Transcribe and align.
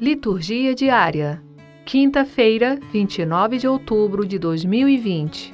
Liturgia 0.00 0.76
diária. 0.76 1.42
Quinta-feira, 1.84 2.78
29 2.92 3.58
de 3.58 3.66
outubro 3.66 4.24
de 4.24 4.38
2020. 4.38 5.52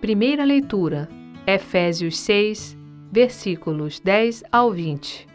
Primeira 0.00 0.42
leitura. 0.42 1.06
Efésios 1.46 2.18
6, 2.20 2.78
versículos 3.12 4.00
10 4.00 4.42
ao 4.50 4.70
20. 4.70 5.28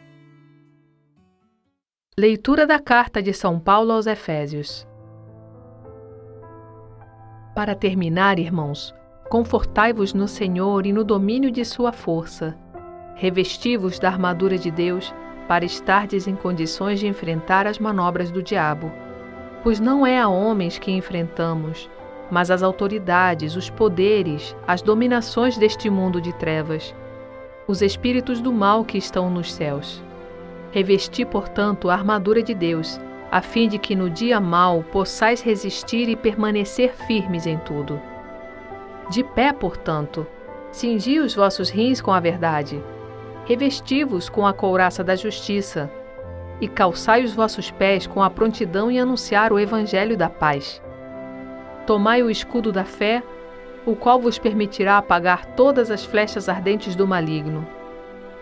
Leitura 2.18 2.66
da 2.66 2.80
carta 2.80 3.22
de 3.22 3.34
São 3.34 3.60
Paulo 3.60 3.92
aos 3.92 4.08
Efésios. 4.08 4.88
Para 7.54 7.76
terminar, 7.76 8.40
irmãos, 8.40 8.96
confortai-vos 9.30 10.12
no 10.12 10.28
Senhor 10.28 10.88
e 10.88 10.92
no 10.92 11.04
domínio 11.04 11.52
de 11.52 11.64
sua 11.64 11.92
força. 11.92 12.58
Revesti-vos 13.14 14.00
da 14.00 14.10
armadura 14.10 14.58
de 14.58 14.72
Deus 14.72 15.14
para 15.50 15.66
estardes 15.66 16.28
em 16.28 16.36
condições 16.36 17.00
de 17.00 17.08
enfrentar 17.08 17.66
as 17.66 17.80
manobras 17.80 18.30
do 18.30 18.44
diabo. 18.44 18.92
Pois 19.64 19.80
não 19.80 20.06
é 20.06 20.20
a 20.20 20.28
homens 20.28 20.78
que 20.78 20.92
enfrentamos, 20.92 21.90
mas 22.30 22.52
as 22.52 22.62
autoridades, 22.62 23.56
os 23.56 23.68
poderes, 23.68 24.56
as 24.68 24.84
dominações 24.84 25.58
deste 25.58 25.90
mundo 25.90 26.22
de 26.22 26.32
trevas, 26.34 26.94
os 27.68 27.82
espíritos 27.82 28.42
do 28.42 28.54
mal 28.54 28.86
que 28.86 29.00
estão 29.00 29.28
nos 29.28 29.52
céus. 29.52 30.04
Revesti, 30.72 31.26
portanto, 31.26 31.90
a 31.90 31.96
armadura 31.96 32.44
de 32.44 32.54
Deus, 32.54 33.02
a 33.32 33.42
fim 33.42 33.68
de 33.68 33.80
que 33.80 33.96
no 33.96 34.08
dia 34.08 34.40
mau 34.40 34.84
possais 34.84 35.42
resistir 35.42 36.08
e 36.10 36.16
permanecer 36.16 36.94
firmes 37.08 37.48
em 37.48 37.58
tudo. 37.58 38.00
De 39.10 39.24
pé, 39.24 39.52
portanto, 39.52 40.28
cingi 40.72 41.18
os 41.18 41.34
vossos 41.34 41.72
rins 41.72 42.00
com 42.00 42.12
a 42.12 42.20
verdade 42.20 42.80
Revesti-vos 43.50 44.30
com 44.30 44.46
a 44.46 44.54
couraça 44.54 45.04
da 45.04 45.16
justiça, 45.16 45.92
e 46.62 46.68
calçai 46.68 47.24
os 47.24 47.34
vossos 47.34 47.72
pés 47.72 48.06
com 48.06 48.22
a 48.22 48.30
prontidão 48.30 48.92
em 48.92 49.00
anunciar 49.00 49.52
o 49.52 49.58
evangelho 49.58 50.16
da 50.16 50.30
paz. 50.30 50.80
Tomai 51.88 52.22
o 52.22 52.30
escudo 52.30 52.72
da 52.72 52.86
fé, 52.86 53.24
o 53.88 53.96
qual 53.96 54.22
vos 54.22 54.38
permitirá 54.38 55.00
apagar 55.00 55.48
todas 55.56 55.90
as 55.90 56.06
flechas 56.06 56.48
ardentes 56.48 56.96
do 56.96 57.08
maligno. 57.08 57.68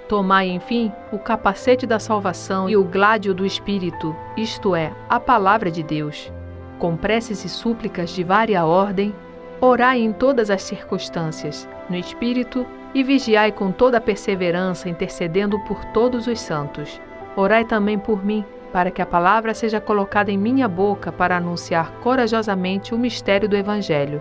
Tomai, 0.10 0.50
enfim, 0.50 0.92
o 1.10 1.18
capacete 1.18 1.88
da 1.88 2.00
salvação 2.00 2.70
e 2.70 2.76
o 2.76 2.84
gládio 2.84 3.34
do 3.34 3.46
Espírito, 3.46 4.14
isto 4.36 4.76
é, 4.76 4.92
a 5.08 5.22
palavra 5.22 5.72
de 5.72 5.84
Deus. 5.84 6.34
Com 6.80 6.98
preces 6.98 7.46
e 7.46 7.50
súplicas 7.50 8.10
de 8.10 8.26
vária 8.26 8.66
ordem, 8.66 9.16
orai 9.62 10.02
em 10.02 10.12
todas 10.12 10.50
as 10.50 10.64
circunstâncias, 10.64 11.66
no 11.90 11.96
Espírito 11.96 12.66
e 12.98 13.04
vigiai 13.04 13.52
com 13.52 13.72
toda 13.72 14.00
a 14.00 14.02
perseverança, 14.02 14.90
intercedendo 14.90 15.60
por 15.66 15.86
todos 15.86 16.26
os 16.26 16.40
santos. 16.42 17.00
Orai 17.36 17.64
também 17.64 18.00
por 18.00 18.26
mim, 18.26 18.44
para 18.74 18.90
que 18.90 19.04
a 19.04 19.06
palavra 19.06 19.54
seja 19.54 19.80
colocada 19.80 20.32
em 20.32 20.38
minha 20.38 20.68
boca 20.68 21.12
para 21.12 21.38
anunciar 21.38 21.92
corajosamente 22.02 22.96
o 22.96 22.98
mistério 22.98 23.48
do 23.48 23.56
Evangelho, 23.56 24.20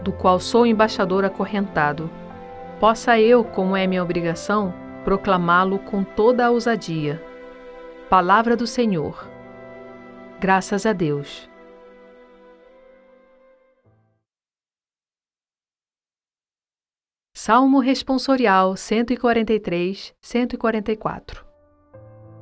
do 0.00 0.10
qual 0.10 0.40
sou 0.40 0.64
embaixador 0.64 1.22
acorrentado. 1.22 2.10
Possa 2.80 3.20
eu, 3.20 3.44
como 3.44 3.76
é 3.76 3.86
minha 3.86 4.02
obrigação, 4.02 4.72
proclamá-lo 5.04 5.78
com 5.80 6.02
toda 6.02 6.46
a 6.46 6.50
ousadia. 6.50 7.22
Palavra 8.08 8.56
do 8.56 8.66
Senhor. 8.66 9.28
Graças 10.40 10.86
a 10.86 10.94
Deus. 10.94 11.53
Salmo 17.46 17.78
Responsorial 17.78 18.74
143, 18.74 20.14
144 20.18 21.44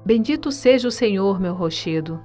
Bendito 0.07 0.53
seja 0.53 0.87
o 0.87 0.93
Senhor, 0.93 1.41
meu 1.41 1.55
rochedo. 1.55 2.23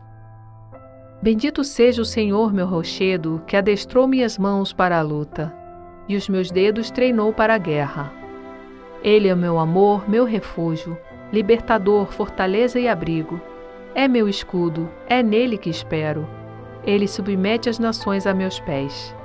Bendito 1.20 1.64
seja 1.64 2.04
o 2.04 2.06
Senhor, 2.06 2.54
meu 2.54 2.68
rochedo, 2.68 3.42
que 3.48 3.58
adestrou 3.58 4.08
minhas 4.08 4.38
mãos 4.38 4.74
para 4.74 5.00
a 5.00 5.02
luta, 5.02 5.52
e 6.08 6.16
os 6.16 6.30
meus 6.30 6.52
dedos 6.52 6.92
treinou 6.92 7.34
para 7.34 7.56
a 7.56 7.58
guerra. 7.58 8.14
Ele 9.04 9.28
é 9.28 9.34
meu 9.34 9.58
amor, 9.58 10.08
meu 10.08 10.24
refúgio, 10.24 10.96
libertador, 11.34 12.12
fortaleza 12.12 12.80
e 12.80 12.88
abrigo. 12.88 13.42
É 13.96 14.08
meu 14.08 14.30
escudo, 14.30 14.88
é 15.08 15.24
nele 15.24 15.58
que 15.58 15.72
espero. 15.72 16.30
Ele 16.84 17.08
submete 17.08 17.70
as 17.70 17.80
nações 17.80 18.28
a 18.28 18.36
meus 18.36 18.60
pés. 18.60 19.17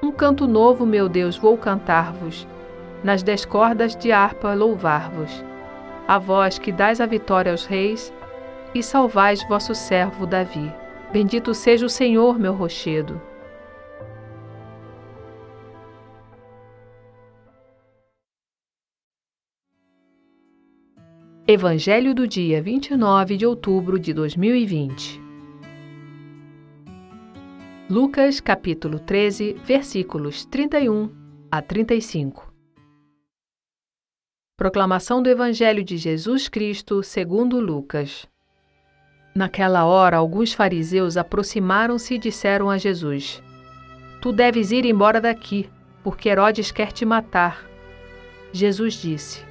Um 0.00 0.12
canto 0.12 0.46
novo, 0.46 0.86
meu 0.86 1.08
Deus, 1.08 1.36
vou 1.36 1.58
cantar-vos, 1.58 2.46
nas 3.02 3.20
dez 3.22 3.44
cordas 3.44 3.96
de 3.96 4.12
harpa 4.12 4.54
louvar-vos. 4.54 5.44
A 6.06 6.18
vós 6.18 6.56
que 6.56 6.70
dais 6.70 7.00
a 7.00 7.06
vitória 7.06 7.50
aos 7.50 7.66
reis 7.66 8.12
e 8.72 8.80
salvais 8.82 9.42
vosso 9.48 9.74
servo 9.74 10.24
Davi. 10.24 10.72
Bendito 11.12 11.52
seja 11.52 11.84
o 11.84 11.88
Senhor, 11.88 12.38
meu 12.38 12.54
rochedo. 12.54 13.20
Evangelho 21.46 22.14
do 22.14 22.28
dia 22.28 22.62
29 22.62 23.36
de 23.36 23.46
outubro 23.46 23.98
de 23.98 24.12
2020 24.12 25.27
Lucas 27.90 28.38
capítulo 28.38 28.98
13, 28.98 29.62
versículos 29.64 30.44
31 30.44 31.10
a 31.50 31.62
35. 31.62 32.52
Proclamação 34.58 35.22
do 35.22 35.30
Evangelho 35.30 35.82
de 35.82 35.96
Jesus 35.96 36.50
Cristo 36.50 37.02
segundo 37.02 37.58
Lucas. 37.58 38.28
Naquela 39.34 39.86
hora, 39.86 40.18
alguns 40.18 40.52
fariseus 40.52 41.16
aproximaram-se 41.16 42.16
e 42.16 42.18
disseram 42.18 42.68
a 42.68 42.76
Jesus: 42.76 43.42
Tu 44.20 44.34
deves 44.34 44.70
ir 44.70 44.84
embora 44.84 45.18
daqui, 45.18 45.70
porque 46.04 46.28
Herodes 46.28 46.70
quer 46.70 46.92
te 46.92 47.06
matar. 47.06 47.64
Jesus 48.52 49.00
disse: 49.00 49.42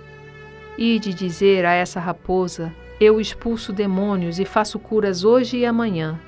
Ide 0.77 1.11
dizer 1.11 1.65
a 1.65 1.73
essa 1.73 1.99
raposa: 1.99 2.71
Eu 2.99 3.19
expulso 3.19 3.73
demônios 3.73 4.37
e 4.37 4.45
faço 4.45 4.77
curas 4.77 5.23
hoje 5.23 5.57
e 5.57 5.65
amanhã 5.65 6.21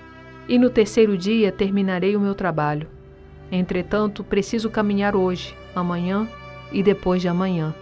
e 0.49 0.57
no 0.57 0.69
terceiro 0.69 1.15
dia 1.15 1.51
terminarei 1.51 2.15
o 2.15 2.19
meu 2.19 2.33
trabalho. 2.33 2.87
Entretanto, 3.51 4.23
preciso 4.23 4.67
caminhar 4.67 5.15
hoje, 5.15 5.55
amanhã 5.75 6.27
e 6.71 6.81
depois 6.81 7.21
de 7.21 7.27
amanhã, 7.27 7.73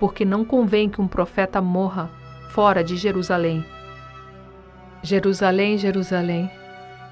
porque 0.00 0.24
não 0.24 0.42
convém 0.42 0.88
que 0.88 1.00
um 1.00 1.06
profeta 1.06 1.60
morra 1.60 2.10
fora 2.48 2.82
de 2.82 2.96
Jerusalém. 2.96 3.62
Jerusalém, 5.02 5.76
Jerusalém, 5.76 6.50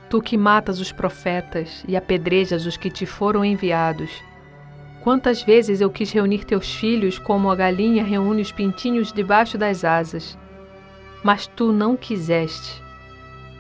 tu 0.08 0.22
que 0.22 0.38
matas 0.38 0.80
os 0.80 0.90
profetas 0.90 1.84
e 1.86 1.96
apedrejas 1.96 2.64
os 2.64 2.78
que 2.78 2.90
te 2.90 3.04
foram 3.04 3.44
enviados. 3.44 4.10
Quantas 5.02 5.42
vezes 5.42 5.82
eu 5.82 5.90
quis 5.90 6.10
reunir 6.10 6.44
teus 6.44 6.74
filhos 6.74 7.18
como 7.18 7.50
a 7.50 7.54
galinha 7.54 8.02
reúne 8.02 8.40
os 8.40 8.50
pintinhos 8.50 9.12
debaixo 9.12 9.58
das 9.58 9.84
asas, 9.84 10.38
mas 11.22 11.46
tu 11.46 11.72
não 11.72 11.94
quiseste. 11.94 12.83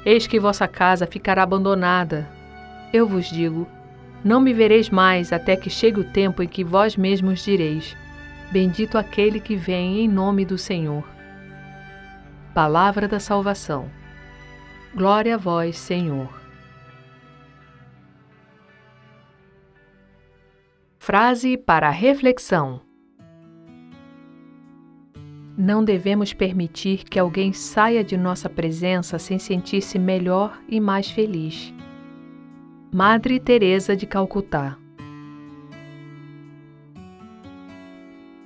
Eis 0.04 0.26
que 0.26 0.38
vossa 0.38 0.68
casa 0.68 1.06
ficará 1.06 1.42
abandonada. 1.42 2.28
Eu 2.92 3.06
vos 3.06 3.26
digo: 3.26 3.66
não 4.24 4.40
me 4.40 4.52
vereis 4.52 4.88
mais 4.88 5.32
até 5.32 5.56
que 5.56 5.68
chegue 5.68 6.00
o 6.00 6.12
tempo 6.12 6.42
em 6.42 6.48
que 6.48 6.62
vós 6.62 6.96
mesmos 6.96 7.44
direis: 7.44 7.96
Bendito 8.50 8.96
aquele 8.96 9.40
que 9.40 9.56
vem 9.56 10.00
em 10.00 10.08
nome 10.08 10.44
do 10.44 10.56
Senhor. 10.56 11.04
Palavra 12.54 13.08
da 13.08 13.18
salvação. 13.18 13.90
Glória 14.94 15.34
a 15.34 15.38
vós, 15.38 15.76
Senhor. 15.76 16.32
Frase 20.98 21.56
para 21.58 21.90
reflexão. 21.90 22.83
Não 25.64 25.82
devemos 25.82 26.34
permitir 26.34 27.04
que 27.04 27.18
alguém 27.18 27.54
saia 27.54 28.04
de 28.04 28.18
nossa 28.18 28.50
presença 28.50 29.18
sem 29.18 29.38
sentir-se 29.38 29.98
melhor 29.98 30.60
e 30.68 30.78
mais 30.78 31.10
feliz. 31.10 31.72
Madre 32.92 33.40
Teresa 33.40 33.96
de 33.96 34.06
Calcutá. 34.06 34.76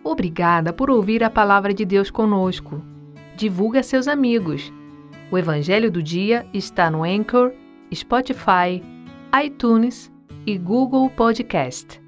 Obrigada 0.04 0.72
por 0.72 0.90
ouvir 0.90 1.24
a 1.24 1.28
palavra 1.28 1.74
de 1.74 1.84
Deus 1.84 2.08
conosco. 2.08 2.80
Divulgue 3.36 3.78
a 3.78 3.82
seus 3.82 4.06
amigos. 4.06 4.72
O 5.28 5.36
Evangelho 5.36 5.90
do 5.90 6.00
Dia 6.00 6.46
está 6.54 6.88
no 6.88 7.02
Anchor, 7.02 7.52
Spotify, 7.92 8.80
iTunes 9.44 10.08
e 10.46 10.56
Google 10.56 11.10
Podcast. 11.10 12.00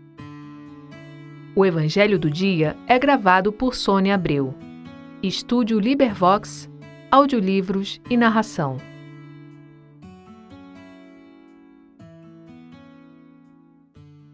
O 1.57 1.67
Evangelho 1.67 2.17
do 2.17 2.31
Dia 2.31 2.77
é 2.87 2.97
gravado 2.97 3.53
por 3.53 3.75
Sônia 3.75 4.15
Abreu. 4.15 4.70
Estúdio 5.23 5.79
Libervox, 5.79 6.67
audiolivros 7.11 8.01
e 8.09 8.17
narração. 8.17 8.79